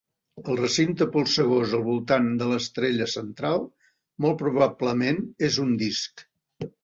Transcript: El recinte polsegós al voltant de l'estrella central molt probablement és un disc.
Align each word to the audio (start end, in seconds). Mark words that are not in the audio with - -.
El 0.51 0.55
recinte 0.59 1.05
polsegós 1.15 1.75
al 1.79 1.83
voltant 1.89 2.31
de 2.39 2.47
l'estrella 2.53 3.07
central 3.15 3.61
molt 4.25 4.41
probablement 4.41 5.23
és 5.49 5.61
un 5.65 5.77
disc. 5.83 6.25